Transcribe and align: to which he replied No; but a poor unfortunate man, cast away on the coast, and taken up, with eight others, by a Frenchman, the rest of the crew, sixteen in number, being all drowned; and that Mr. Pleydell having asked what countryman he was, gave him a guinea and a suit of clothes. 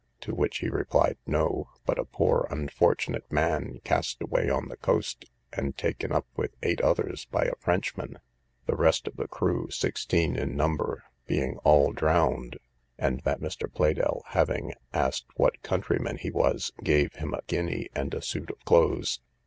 to 0.19 0.33
which 0.33 0.57
he 0.61 0.67
replied 0.67 1.19
No; 1.27 1.69
but 1.85 1.99
a 1.99 2.05
poor 2.05 2.47
unfortunate 2.49 3.31
man, 3.31 3.81
cast 3.83 4.19
away 4.19 4.49
on 4.49 4.67
the 4.67 4.75
coast, 4.77 5.25
and 5.53 5.77
taken 5.77 6.11
up, 6.11 6.25
with 6.35 6.55
eight 6.63 6.81
others, 6.81 7.25
by 7.25 7.45
a 7.45 7.53
Frenchman, 7.59 8.17
the 8.65 8.75
rest 8.75 9.07
of 9.07 9.15
the 9.15 9.27
crew, 9.27 9.69
sixteen 9.69 10.35
in 10.35 10.55
number, 10.57 11.03
being 11.27 11.57
all 11.57 11.91
drowned; 11.91 12.57
and 12.97 13.21
that 13.25 13.41
Mr. 13.41 13.71
Pleydell 13.71 14.23
having 14.29 14.73
asked 14.91 15.27
what 15.35 15.61
countryman 15.61 16.17
he 16.17 16.31
was, 16.31 16.73
gave 16.83 17.13
him 17.17 17.35
a 17.35 17.41
guinea 17.45 17.87
and 17.93 18.15
a 18.15 18.23
suit 18.23 18.49
of 18.49 18.59
clothes. 18.65 19.19